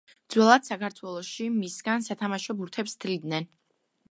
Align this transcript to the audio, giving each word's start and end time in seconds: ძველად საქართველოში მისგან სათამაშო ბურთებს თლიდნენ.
ძველად 0.35 0.63
საქართველოში 0.69 1.47
მისგან 1.59 2.09
სათამაშო 2.09 2.57
ბურთებს 2.63 3.01
თლიდნენ. 3.05 3.51